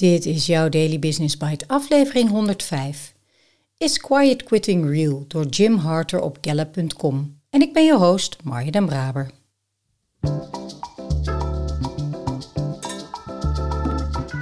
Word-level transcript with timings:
Dit 0.00 0.26
is 0.26 0.46
jouw 0.46 0.68
Daily 0.68 0.98
Business 0.98 1.36
Bite, 1.36 1.64
aflevering 1.66 2.28
105. 2.28 3.14
Is 3.76 3.98
Quiet 3.98 4.42
Quitting 4.42 4.88
Real 4.88 5.24
door 5.28 5.46
Jim 5.46 5.76
Harter 5.76 6.20
op 6.20 6.38
Gallup.com. 6.40 7.40
En 7.50 7.60
ik 7.60 7.72
ben 7.72 7.84
je 7.84 7.96
host, 7.96 8.36
Marja 8.42 8.70
den 8.70 8.86
Braber. 8.86 9.30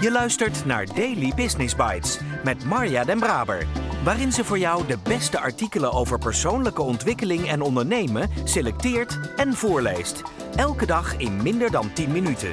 Je 0.00 0.08
luistert 0.10 0.64
naar 0.64 0.86
Daily 0.94 1.32
Business 1.36 1.75
Bites 1.75 2.18
met 2.45 2.64
Marja 2.64 3.04
den 3.04 3.18
Braber, 3.18 3.66
waarin 4.04 4.32
ze 4.32 4.45
voor 4.45 4.59
jou 4.59 4.86
de 4.86 4.98
beste 5.02 5.38
artikelen 5.38 5.93
over 5.93 6.18
persoonlijke 6.18 6.82
ontwikkeling 6.82 7.48
en 7.48 7.61
ondernemen 7.61 8.30
selecteert 8.45 9.18
en 9.36 9.54
voorleest. 9.54 10.22
Elke 10.56 10.86
dag 10.86 11.16
in 11.16 11.43
minder 11.43 11.70
dan 11.70 11.93
10 11.93 12.12
minuten. 12.12 12.52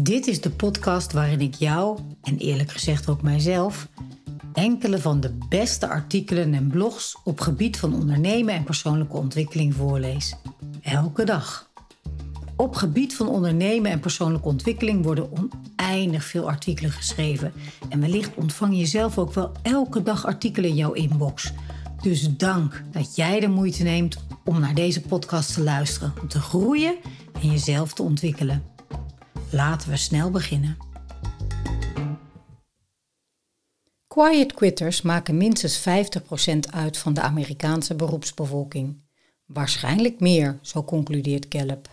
Dit 0.00 0.26
is 0.26 0.40
de 0.40 0.50
podcast 0.50 1.12
waarin 1.12 1.40
ik 1.40 1.54
jou, 1.54 1.98
en 2.22 2.36
eerlijk 2.36 2.72
gezegd 2.72 3.08
ook 3.08 3.22
mijzelf, 3.22 3.88
enkele 4.52 4.98
van 4.98 5.20
de 5.20 5.38
beste 5.48 5.88
artikelen 5.88 6.54
en 6.54 6.68
blogs 6.68 7.16
op 7.24 7.40
gebied 7.40 7.78
van 7.78 7.94
ondernemen 7.94 8.54
en 8.54 8.64
persoonlijke 8.64 9.16
ontwikkeling 9.16 9.74
voorlees. 9.74 10.34
Elke 10.82 11.24
dag. 11.24 11.70
Op 12.56 12.74
gebied 12.74 13.16
van 13.16 13.28
ondernemen 13.28 13.90
en 13.90 14.00
persoonlijke 14.00 14.48
ontwikkeling 14.48 15.04
worden 15.04 15.30
oneindig 15.32 16.24
veel 16.24 16.48
artikelen 16.48 16.90
geschreven. 16.90 17.52
En 17.88 18.00
wellicht 18.00 18.34
ontvang 18.34 18.78
je 18.78 18.86
zelf 18.86 19.18
ook 19.18 19.34
wel 19.34 19.52
elke 19.62 20.02
dag 20.02 20.26
artikelen 20.26 20.70
in 20.70 20.76
jouw 20.76 20.92
inbox. 20.92 21.52
Dus 22.02 22.36
dank 22.36 22.82
dat 22.92 23.16
jij 23.16 23.40
de 23.40 23.48
moeite 23.48 23.82
neemt 23.82 24.16
om 24.44 24.60
naar 24.60 24.74
deze 24.74 25.00
podcast 25.00 25.54
te 25.54 25.62
luisteren, 25.62 26.12
om 26.20 26.28
te 26.28 26.40
groeien 26.40 26.96
en 27.42 27.50
jezelf 27.50 27.92
te 27.92 28.02
ontwikkelen. 28.02 28.75
Laten 29.50 29.90
we 29.90 29.96
snel 29.96 30.30
beginnen. 30.30 30.76
Quiet 34.06 34.52
quitters 34.54 35.02
maken 35.02 35.36
minstens 35.36 35.80
50% 35.80 36.58
uit 36.70 36.98
van 36.98 37.14
de 37.14 37.20
Amerikaanse 37.20 37.94
beroepsbevolking. 37.94 39.04
Waarschijnlijk 39.46 40.20
meer, 40.20 40.58
zo 40.62 40.84
concludeert 40.84 41.46
Gallup. 41.48 41.90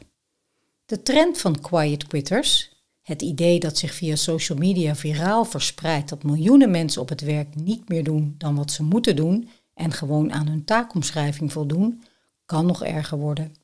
De 0.85 1.01
trend 1.01 1.37
van 1.37 1.61
quiet 1.61 2.07
quitters, 2.07 2.71
het 3.01 3.21
idee 3.21 3.59
dat 3.59 3.77
zich 3.77 3.93
via 3.93 4.15
social 4.15 4.57
media 4.57 4.95
viraal 4.95 5.45
verspreidt 5.45 6.09
dat 6.09 6.23
miljoenen 6.23 6.71
mensen 6.71 7.01
op 7.01 7.09
het 7.09 7.21
werk 7.21 7.55
niet 7.55 7.89
meer 7.89 8.03
doen 8.03 8.35
dan 8.37 8.55
wat 8.55 8.71
ze 8.71 8.83
moeten 8.83 9.15
doen 9.15 9.49
en 9.73 9.91
gewoon 9.91 10.31
aan 10.33 10.47
hun 10.47 10.65
taakomschrijving 10.65 11.51
voldoen, 11.51 12.03
kan 12.45 12.65
nog 12.65 12.83
erger 12.83 13.17
worden. 13.17 13.62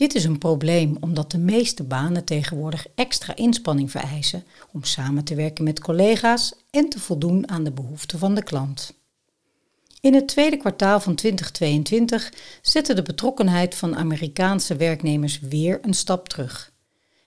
Dit 0.00 0.14
is 0.14 0.24
een 0.24 0.38
probleem 0.38 0.96
omdat 1.00 1.30
de 1.30 1.38
meeste 1.38 1.82
banen 1.82 2.24
tegenwoordig 2.24 2.86
extra 2.94 3.36
inspanning 3.36 3.90
vereisen 3.90 4.44
om 4.72 4.84
samen 4.84 5.24
te 5.24 5.34
werken 5.34 5.64
met 5.64 5.80
collega's 5.80 6.54
en 6.70 6.88
te 6.88 7.00
voldoen 7.00 7.48
aan 7.48 7.64
de 7.64 7.70
behoeften 7.70 8.18
van 8.18 8.34
de 8.34 8.42
klant. 8.42 8.94
In 10.00 10.14
het 10.14 10.28
tweede 10.28 10.56
kwartaal 10.56 11.00
van 11.00 11.14
2022 11.14 12.32
zette 12.62 12.94
de 12.94 13.02
betrokkenheid 13.02 13.74
van 13.74 13.96
Amerikaanse 13.96 14.76
werknemers 14.76 15.40
weer 15.40 15.78
een 15.82 15.94
stap 15.94 16.28
terug. 16.28 16.72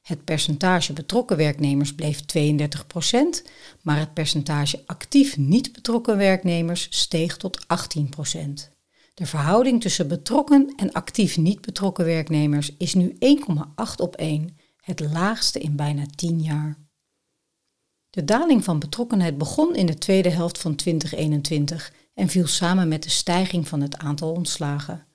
Het 0.02 0.24
percentage 0.24 0.94
betrokken 0.94 1.38
werknemers 1.38 1.96
bleef 1.96 2.22
32%, 2.22 3.48
maar 3.82 4.00
het 4.00 4.14
percentage 4.14 4.84
actief 4.86 5.38
niet 5.38 5.72
betrokken 5.72 6.18
werknemers 6.18 6.88
steeg 6.90 7.38
tot 7.38 7.66
18%. 8.38 8.73
De 9.14 9.26
verhouding 9.26 9.82
tussen 9.82 10.08
betrokken 10.08 10.74
en 10.76 10.92
actief 10.92 11.38
niet 11.38 11.62
betrokken 11.62 12.06
werknemers 12.06 12.76
is 12.78 12.94
nu 12.94 13.18
1,8 13.20 13.96
op 13.98 14.16
1, 14.16 14.58
het 14.78 15.00
laagste 15.00 15.60
in 15.60 15.76
bijna 15.76 16.04
10 16.16 16.42
jaar. 16.42 16.78
De 18.10 18.24
daling 18.24 18.64
van 18.64 18.80
betrokkenheid 18.80 19.38
begon 19.38 19.76
in 19.76 19.86
de 19.86 19.98
tweede 19.98 20.30
helft 20.30 20.58
van 20.58 20.76
2021 20.76 21.94
en 22.14 22.28
viel 22.28 22.48
samen 22.48 22.88
met 22.88 23.04
de 23.04 23.10
stijging 23.10 23.68
van 23.68 23.82
het 23.82 23.98
aantal 23.98 24.32
ontslagen. 24.32 25.06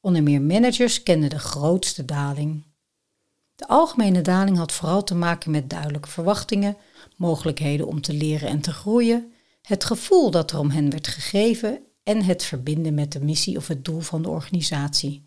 Onder 0.00 0.22
meer 0.22 0.42
managers 0.42 1.02
kenden 1.02 1.30
de 1.30 1.38
grootste 1.38 2.04
daling. 2.04 2.66
De 3.54 3.68
algemene 3.68 4.22
daling 4.22 4.56
had 4.56 4.72
vooral 4.72 5.04
te 5.04 5.14
maken 5.14 5.50
met 5.50 5.70
duidelijke 5.70 6.08
verwachtingen, 6.08 6.76
mogelijkheden 7.16 7.86
om 7.86 8.00
te 8.00 8.12
leren 8.12 8.48
en 8.48 8.60
te 8.60 8.72
groeien, 8.72 9.32
het 9.62 9.84
gevoel 9.84 10.30
dat 10.30 10.50
er 10.50 10.58
om 10.58 10.70
hen 10.70 10.90
werd 10.90 11.08
gegeven 11.08 11.87
en 12.08 12.22
het 12.22 12.44
verbinden 12.44 12.94
met 12.94 13.12
de 13.12 13.20
missie 13.20 13.56
of 13.56 13.68
het 13.68 13.84
doel 13.84 14.00
van 14.00 14.22
de 14.22 14.28
organisatie. 14.28 15.24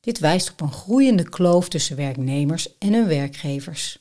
Dit 0.00 0.18
wijst 0.18 0.50
op 0.50 0.60
een 0.60 0.72
groeiende 0.72 1.28
kloof 1.28 1.68
tussen 1.68 1.96
werknemers 1.96 2.78
en 2.78 2.92
hun 2.92 3.06
werkgevers. 3.06 3.98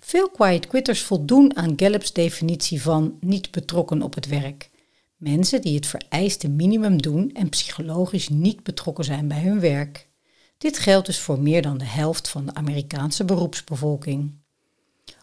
Veel 0.00 0.30
quiet 0.30 0.66
quitters 0.66 1.02
voldoen 1.02 1.56
aan 1.56 1.72
Gallup's 1.76 2.12
definitie 2.12 2.82
van 2.82 3.16
niet 3.20 3.50
betrokken 3.50 4.02
op 4.02 4.14
het 4.14 4.26
werk. 4.26 4.70
Mensen 5.16 5.62
die 5.62 5.74
het 5.74 5.86
vereiste 5.86 6.48
minimum 6.48 7.02
doen 7.02 7.32
en 7.32 7.48
psychologisch 7.48 8.28
niet 8.28 8.62
betrokken 8.62 9.04
zijn 9.04 9.28
bij 9.28 9.40
hun 9.40 9.60
werk. 9.60 10.08
Dit 10.58 10.78
geldt 10.78 11.06
dus 11.06 11.18
voor 11.18 11.40
meer 11.40 11.62
dan 11.62 11.78
de 11.78 11.84
helft 11.84 12.28
van 12.28 12.46
de 12.46 12.54
Amerikaanse 12.54 13.24
beroepsbevolking. 13.24 14.34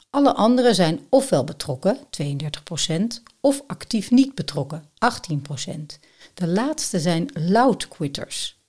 Alle 0.09 0.33
anderen 0.33 0.75
zijn 0.75 0.99
ofwel 1.09 1.43
betrokken, 1.43 1.97
32%, 1.97 3.23
of 3.45 3.63
actief 3.67 4.11
niet 4.11 4.35
betrokken, 4.35 4.83
18%. 4.83 5.99
De 6.33 6.47
laatste 6.47 6.99
zijn 6.99 7.29
loud 7.33 7.87
quitters. 7.87 8.59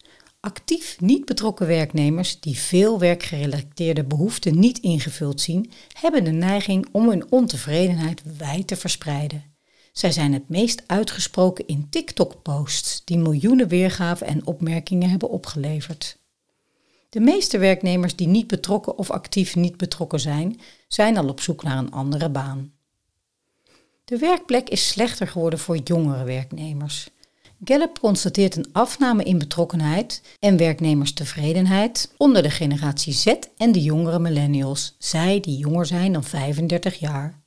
Actief 0.41 1.01
niet 1.01 1.25
betrokken 1.25 1.67
werknemers 1.67 2.41
die 2.41 2.59
veel 2.59 2.99
werkgerelateerde 2.99 4.05
behoeften 4.05 4.59
niet 4.59 4.79
ingevuld 4.79 5.41
zien, 5.41 5.71
hebben 5.93 6.25
de 6.25 6.31
neiging 6.31 6.89
om 6.93 7.09
hun 7.09 7.31
ontevredenheid 7.31 8.23
wijd 8.39 8.67
te 8.67 8.77
verspreiden. 8.77 9.45
Zij 9.93 10.13
zijn 10.13 10.33
het 10.33 10.49
meest 10.49 10.83
uitgesproken 10.87 11.67
in 11.67 11.87
TikTok-posts 11.91 13.05
die 13.05 13.19
miljoenen 13.19 13.69
weergaven 13.69 14.27
en 14.27 14.47
opmerkingen 14.47 15.11
hebben 15.11 15.31
opgeleverd. 15.31 16.19
De 17.09 17.21
meeste 17.21 17.59
werknemers 17.59 18.17
die 18.17 18.29
niet 18.29 18.47
betrokken 18.47 18.99
of 18.99 19.11
actief 19.11 19.55
niet 19.57 19.77
betrokken 19.77 20.21
zijn, 20.21 20.61
zijn 20.89 21.17
al 21.17 21.29
op 21.29 21.41
zoek 21.41 21.63
naar 21.63 21.79
een 21.79 21.93
andere 21.93 22.31
baan. 22.31 22.76
De 24.07 24.19
werkplek 24.19 24.69
is 24.69 24.89
slechter 24.89 25.29
geworden 25.29 25.59
voor 25.59 25.77
jongere 25.77 26.25
werknemers. 26.25 27.09
Gallup 27.65 27.99
constateert 27.99 28.57
een 28.57 28.69
afname 28.73 29.23
in 29.23 29.39
betrokkenheid 29.39 30.23
en 30.39 30.57
werknemerstevredenheid 30.57 32.15
onder 32.17 32.43
de 32.43 32.51
generatie 32.51 33.13
Z 33.13 33.35
en 33.57 33.73
de 33.73 33.83
jongere 33.83 34.19
millennials, 34.19 34.95
zij 34.99 35.41
die 35.41 35.59
jonger 35.59 35.87
zijn 35.87 36.13
dan 36.13 36.25
35 36.25 36.95
jaar. 36.95 37.43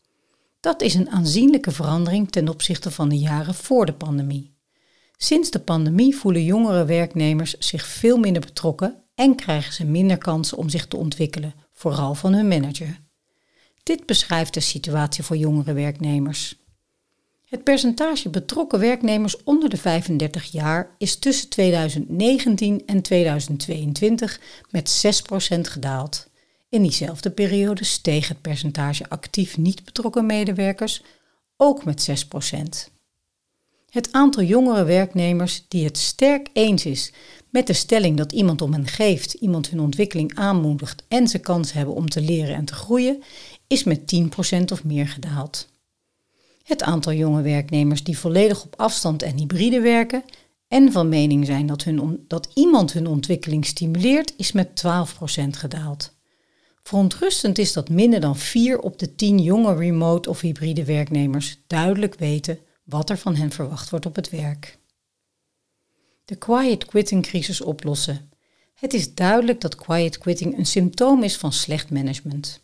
Dat 0.59 0.81
is 0.81 0.93
een 0.93 1.09
aanzienlijke 1.09 1.71
verandering 1.71 2.31
ten 2.31 2.49
opzichte 2.49 2.91
van 2.91 3.09
de 3.09 3.17
jaren 3.17 3.55
voor 3.55 3.85
de 3.85 3.93
pandemie. 3.93 4.55
Sinds 5.17 5.49
de 5.49 5.59
pandemie 5.59 6.15
voelen 6.15 6.43
jongere 6.43 6.85
werknemers 6.85 7.57
zich 7.57 7.85
veel 7.85 8.17
minder 8.17 8.41
betrokken 8.41 9.03
en 9.15 9.35
krijgen 9.35 9.73
ze 9.73 9.85
minder 9.85 10.17
kansen 10.17 10.57
om 10.57 10.69
zich 10.69 10.87
te 10.87 10.97
ontwikkelen, 10.97 11.53
vooral 11.71 12.15
van 12.15 12.33
hun 12.33 12.47
manager. 12.47 13.08
Dit 13.89 14.05
beschrijft 14.05 14.53
de 14.53 14.59
situatie 14.59 15.23
voor 15.23 15.37
jongere 15.37 15.73
werknemers. 15.73 16.55
Het 17.45 17.63
percentage 17.63 18.29
betrokken 18.29 18.79
werknemers 18.79 19.43
onder 19.43 19.69
de 19.69 19.77
35 19.77 20.45
jaar 20.51 20.95
is 20.97 21.15
tussen 21.15 21.49
2019 21.49 22.83
en 22.85 23.01
2022 23.01 24.39
met 24.69 25.03
6% 25.55 25.59
gedaald. 25.61 26.29
In 26.69 26.81
diezelfde 26.81 27.31
periode 27.31 27.83
steeg 27.83 28.27
het 28.27 28.41
percentage 28.41 29.09
actief 29.09 29.57
niet 29.57 29.83
betrokken 29.83 30.25
medewerkers 30.25 31.03
ook 31.57 31.85
met 31.85 32.09
6%. 32.89 32.97
Het 33.89 34.11
aantal 34.11 34.43
jongere 34.43 34.83
werknemers 34.83 35.65
die 35.67 35.83
het 35.83 35.97
sterk 35.97 36.49
eens 36.53 36.85
is 36.85 37.13
met 37.49 37.67
de 37.67 37.73
stelling 37.73 38.17
dat 38.17 38.31
iemand 38.31 38.61
om 38.61 38.73
hen 38.73 38.87
geeft, 38.87 39.33
iemand 39.33 39.69
hun 39.69 39.79
ontwikkeling 39.79 40.35
aanmoedigt 40.35 41.03
en 41.07 41.27
ze 41.27 41.39
kans 41.39 41.71
hebben 41.71 41.95
om 41.95 42.09
te 42.09 42.21
leren 42.21 42.55
en 42.55 42.65
te 42.65 42.73
groeien, 42.73 43.23
is 43.69 43.83
met 43.83 43.99
10% 44.15 44.71
of 44.71 44.83
meer 44.83 45.07
gedaald. 45.07 45.67
Het 46.63 46.83
aantal 46.83 47.13
jonge 47.13 47.41
werknemers 47.41 48.03
die 48.03 48.17
volledig 48.17 48.63
op 48.63 48.73
afstand 48.77 49.21
en 49.21 49.37
hybride 49.37 49.79
werken 49.79 50.23
en 50.67 50.91
van 50.91 51.09
mening 51.09 51.45
zijn 51.45 51.65
dat, 51.65 51.83
hun, 51.83 52.25
dat 52.27 52.49
iemand 52.53 52.93
hun 52.93 53.07
ontwikkeling 53.07 53.65
stimuleert, 53.65 54.33
is 54.37 54.51
met 54.51 54.83
12% 54.85 55.49
gedaald. 55.49 56.17
Verontrustend 56.83 57.57
is 57.57 57.73
dat 57.73 57.89
minder 57.89 58.19
dan 58.19 58.37
4 58.37 58.79
op 58.79 58.99
de 58.99 59.15
10 59.15 59.39
jonge 59.39 59.75
remote 59.75 60.29
of 60.29 60.41
hybride 60.41 60.85
werknemers 60.85 61.57
duidelijk 61.67 62.15
weten 62.15 62.59
wat 62.83 63.09
er 63.09 63.17
van 63.17 63.35
hen 63.35 63.51
verwacht 63.51 63.89
wordt 63.89 64.05
op 64.05 64.15
het 64.15 64.29
werk. 64.29 64.77
De 66.25 66.35
quiet 66.35 66.85
quitting 66.85 67.23
crisis 67.23 67.61
oplossen. 67.61 68.31
Het 68.73 68.93
is 68.93 69.13
duidelijk 69.13 69.61
dat 69.61 69.75
quiet 69.75 70.17
quitting 70.17 70.57
een 70.57 70.65
symptoom 70.65 71.23
is 71.23 71.37
van 71.37 71.53
slecht 71.53 71.89
management. 71.89 72.61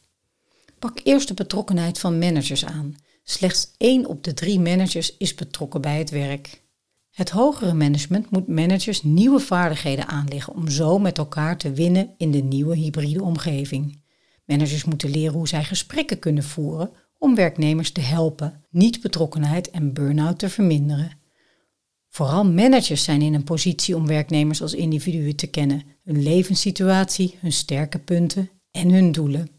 Pak 0.79 0.99
eerst 1.03 1.27
de 1.27 1.33
betrokkenheid 1.33 1.99
van 1.99 2.17
managers 2.17 2.65
aan. 2.65 2.95
Slechts 3.23 3.71
1 3.77 4.05
op 4.05 4.23
de 4.23 4.33
3 4.33 4.59
managers 4.59 5.17
is 5.17 5.35
betrokken 5.35 5.81
bij 5.81 5.97
het 5.97 6.09
werk. 6.09 6.63
Het 7.11 7.29
hogere 7.29 7.73
management 7.73 8.29
moet 8.29 8.47
managers 8.47 9.03
nieuwe 9.03 9.39
vaardigheden 9.39 10.07
aanleggen 10.07 10.53
om 10.53 10.69
zo 10.69 10.99
met 10.99 11.17
elkaar 11.17 11.57
te 11.57 11.71
winnen 11.71 12.13
in 12.17 12.31
de 12.31 12.43
nieuwe 12.43 12.75
hybride 12.75 13.23
omgeving. 13.23 14.01
Managers 14.45 14.83
moeten 14.83 15.09
leren 15.09 15.33
hoe 15.33 15.47
zij 15.47 15.63
gesprekken 15.63 16.19
kunnen 16.19 16.43
voeren 16.43 16.91
om 17.17 17.35
werknemers 17.35 17.91
te 17.91 18.01
helpen, 18.01 18.63
niet 18.69 19.01
betrokkenheid 19.01 19.69
en 19.69 19.93
burn-out 19.93 20.39
te 20.39 20.49
verminderen. 20.49 21.17
Vooral 22.09 22.45
managers 22.45 23.03
zijn 23.03 23.21
in 23.21 23.33
een 23.33 23.43
positie 23.43 23.95
om 23.95 24.07
werknemers 24.07 24.61
als 24.61 24.73
individuen 24.73 25.35
te 25.35 25.47
kennen, 25.47 25.83
hun 26.03 26.23
levenssituatie, 26.23 27.37
hun 27.39 27.51
sterke 27.51 27.99
punten 27.99 28.49
en 28.71 28.89
hun 28.89 29.11
doelen. 29.11 29.54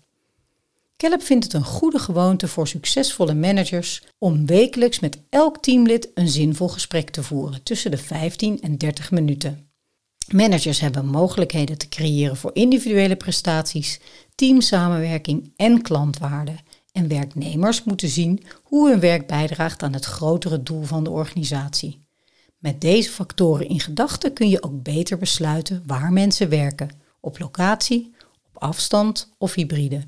Kelp 0.96 1.22
vindt 1.22 1.44
het 1.44 1.52
een 1.52 1.64
goede 1.64 1.98
gewoonte 1.98 2.48
voor 2.48 2.68
succesvolle 2.68 3.34
managers 3.34 4.02
om 4.18 4.46
wekelijks 4.46 5.00
met 5.00 5.18
elk 5.28 5.62
teamlid 5.62 6.10
een 6.14 6.28
zinvol 6.28 6.68
gesprek 6.68 7.10
te 7.10 7.22
voeren 7.22 7.62
tussen 7.62 7.90
de 7.90 7.96
15 7.96 8.60
en 8.60 8.78
30 8.78 9.10
minuten. 9.10 9.70
Managers 10.32 10.80
hebben 10.80 11.06
mogelijkheden 11.06 11.78
te 11.78 11.88
creëren 11.88 12.36
voor 12.36 12.50
individuele 12.54 13.16
prestaties, 13.16 14.00
teamsamenwerking 14.34 15.52
en 15.56 15.82
klantwaarde. 15.82 16.54
En 16.92 17.08
werknemers 17.08 17.84
moeten 17.84 18.08
zien 18.08 18.42
hoe 18.62 18.90
hun 18.90 19.00
werk 19.00 19.26
bijdraagt 19.26 19.82
aan 19.82 19.92
het 19.92 20.04
grotere 20.04 20.62
doel 20.62 20.82
van 20.82 21.04
de 21.04 21.10
organisatie. 21.10 21.98
Met 22.58 22.80
deze 22.80 23.10
factoren 23.10 23.68
in 23.68 23.80
gedachten 23.80 24.32
kun 24.32 24.48
je 24.48 24.62
ook 24.62 24.82
beter 24.82 25.18
besluiten 25.18 25.82
waar 25.86 26.12
mensen 26.12 26.48
werken, 26.48 26.90
op 27.20 27.38
locatie, 27.38 28.14
op 28.52 28.62
afstand 28.62 29.34
of 29.38 29.54
hybride. 29.54 30.02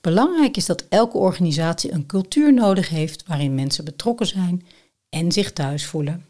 Belangrijk 0.00 0.56
is 0.56 0.66
dat 0.66 0.84
elke 0.88 1.16
organisatie 1.16 1.92
een 1.92 2.06
cultuur 2.06 2.52
nodig 2.52 2.88
heeft 2.88 3.26
waarin 3.26 3.54
mensen 3.54 3.84
betrokken 3.84 4.26
zijn 4.26 4.66
en 5.08 5.32
zich 5.32 5.52
thuis 5.52 5.86
voelen. 5.86 6.26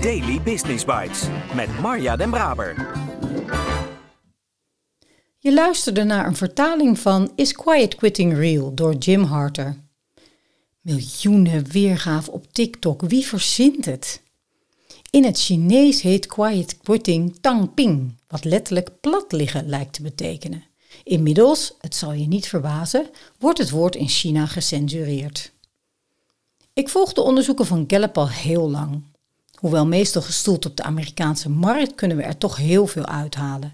Daily 0.00 0.40
Business 0.42 0.84
Bites 0.84 1.22
met 1.54 1.80
Marja 1.80 2.16
Den 2.16 2.30
Braber. 2.30 2.74
Je 5.38 5.54
luisterde 5.54 6.04
naar 6.04 6.26
een 6.26 6.36
vertaling 6.36 6.98
van 6.98 7.32
Is 7.36 7.52
Quiet 7.52 7.94
Quitting 7.94 8.36
Real 8.36 8.74
door 8.74 8.94
Jim 8.94 9.22
Harter. 9.22 9.76
Miljoenen 10.80 11.70
weergaven 11.70 12.32
op 12.32 12.52
TikTok, 12.52 13.00
wie 13.00 13.26
verzint 13.26 13.84
het? 13.84 14.22
In 15.10 15.24
het 15.24 15.40
Chinees 15.40 16.00
heet 16.00 16.26
quiet 16.26 16.78
quitting 16.82 17.36
tang 17.40 17.74
ping, 17.74 18.14
wat 18.28 18.44
letterlijk 18.44 19.00
plat 19.00 19.32
liggen 19.32 19.68
lijkt 19.68 19.92
te 19.92 20.02
betekenen. 20.02 20.64
Inmiddels, 21.06 21.72
het 21.80 21.94
zal 21.94 22.12
je 22.12 22.26
niet 22.26 22.48
verbazen, 22.48 23.10
wordt 23.38 23.58
het 23.58 23.70
woord 23.70 23.96
in 23.96 24.08
China 24.08 24.46
gecensureerd. 24.46 25.52
Ik 26.72 26.88
volg 26.88 27.12
de 27.12 27.20
onderzoeken 27.20 27.66
van 27.66 27.84
Gallup 27.86 28.18
al 28.18 28.28
heel 28.28 28.70
lang. 28.70 29.02
Hoewel 29.54 29.86
meestal 29.86 30.22
gestoeld 30.22 30.66
op 30.66 30.76
de 30.76 30.82
Amerikaanse 30.82 31.50
markt, 31.50 31.94
kunnen 31.94 32.16
we 32.16 32.22
er 32.22 32.38
toch 32.38 32.56
heel 32.56 32.86
veel 32.86 33.06
uithalen. 33.06 33.72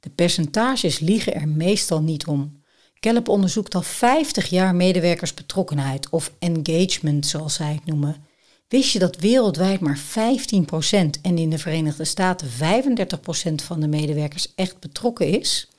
De 0.00 0.10
percentages 0.10 0.98
liegen 0.98 1.34
er 1.34 1.48
meestal 1.48 2.02
niet 2.02 2.26
om. 2.26 2.62
Gallup 2.94 3.28
onderzoekt 3.28 3.74
al 3.74 3.82
50 3.82 4.46
jaar 4.46 4.74
medewerkersbetrokkenheid 4.74 6.08
of 6.10 6.32
engagement, 6.38 7.26
zoals 7.26 7.54
zij 7.54 7.72
het 7.72 7.86
noemen. 7.86 8.24
Wist 8.68 8.92
je 8.92 8.98
dat 8.98 9.16
wereldwijd 9.16 9.80
maar 9.80 9.98
15% 9.98 10.02
en 11.22 11.38
in 11.38 11.50
de 11.50 11.58
Verenigde 11.58 12.04
Staten 12.04 12.48
35% 12.48 13.54
van 13.54 13.80
de 13.80 13.88
medewerkers 13.88 14.52
echt 14.54 14.78
betrokken 14.78 15.26
is? 15.26 15.69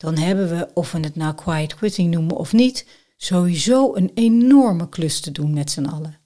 Dan 0.00 0.18
hebben 0.18 0.48
we, 0.48 0.68
of 0.74 0.92
we 0.92 1.00
het 1.00 1.16
nou 1.16 1.34
quiet 1.34 1.74
quitting 1.74 2.10
noemen 2.10 2.36
of 2.36 2.52
niet, 2.52 2.86
sowieso 3.16 3.94
een 3.94 4.10
enorme 4.14 4.88
klus 4.88 5.20
te 5.20 5.32
doen 5.32 5.52
met 5.52 5.70
z'n 5.70 5.84
allen. 5.84 6.18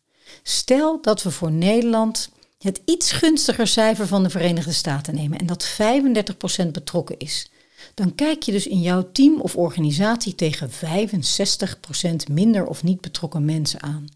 Stel 0.42 1.02
dat 1.02 1.22
we 1.22 1.30
voor 1.30 1.52
Nederland 1.52 2.30
het 2.58 2.80
iets 2.84 3.12
gunstiger 3.12 3.66
cijfer 3.66 4.06
van 4.06 4.22
de 4.22 4.30
Verenigde 4.30 4.72
Staten 4.72 5.14
nemen 5.14 5.38
en 5.38 5.46
dat 5.46 5.76
35% 6.64 6.66
betrokken 6.72 7.18
is. 7.18 7.50
Dan 7.94 8.14
kijk 8.14 8.42
je 8.42 8.52
dus 8.52 8.66
in 8.66 8.80
jouw 8.80 9.12
team 9.12 9.40
of 9.40 9.56
organisatie 9.56 10.34
tegen 10.34 10.70
65% 10.70 10.74
minder 12.30 12.66
of 12.66 12.82
niet 12.82 13.00
betrokken 13.00 13.44
mensen 13.44 13.82
aan. 13.82 14.06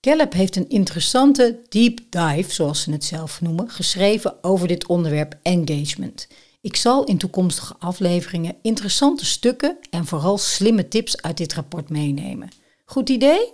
Gallup 0.00 0.32
heeft 0.32 0.56
een 0.56 0.68
interessante 0.68 1.58
deep 1.68 2.00
dive, 2.10 2.52
zoals 2.52 2.82
ze 2.82 2.90
het 2.90 3.04
zelf 3.04 3.40
noemen, 3.40 3.70
geschreven 3.70 4.44
over 4.44 4.68
dit 4.68 4.86
onderwerp 4.86 5.38
engagement. 5.42 6.28
Ik 6.66 6.76
zal 6.76 7.04
in 7.04 7.18
toekomstige 7.18 7.74
afleveringen 7.78 8.56
interessante 8.62 9.24
stukken 9.24 9.78
en 9.90 10.06
vooral 10.06 10.38
slimme 10.38 10.88
tips 10.88 11.22
uit 11.22 11.36
dit 11.36 11.54
rapport 11.54 11.90
meenemen. 11.90 12.48
Goed 12.84 13.08
idee? 13.08 13.52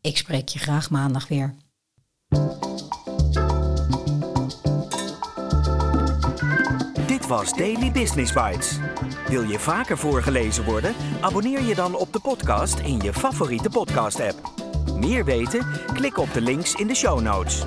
Ik 0.00 0.16
spreek 0.16 0.48
je 0.48 0.58
graag 0.58 0.90
maandag 0.90 1.28
weer. 1.28 1.54
Dit 7.06 7.26
was 7.26 7.52
Daily 7.52 7.92
Business 7.92 8.32
Bites. 8.32 8.78
Wil 9.28 9.42
je 9.42 9.58
vaker 9.58 9.98
voorgelezen 9.98 10.64
worden? 10.64 10.94
Abonneer 11.20 11.62
je 11.62 11.74
dan 11.74 11.94
op 11.94 12.12
de 12.12 12.20
podcast 12.20 12.78
in 12.78 12.98
je 12.98 13.12
favoriete 13.12 13.70
podcast-app. 13.70 14.40
Meer 14.96 15.24
weten? 15.24 15.66
Klik 15.92 16.18
op 16.18 16.32
de 16.32 16.40
links 16.40 16.74
in 16.74 16.86
de 16.86 16.94
show 16.94 17.20
notes. 17.20 17.64